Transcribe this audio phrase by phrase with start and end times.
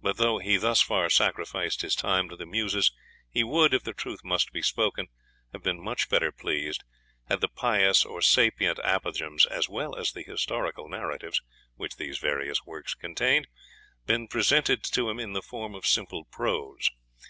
[0.00, 2.90] But though he thus far sacrificed his time to the Muses,
[3.30, 5.08] he would, if the truth must be spoken,
[5.52, 6.82] have been much better pleased
[7.28, 11.42] had the pious or sapient apothegms, as well as the historical narratives,
[11.74, 13.46] which these various works contained,
[14.06, 16.90] been presented to him in the form of simple prose.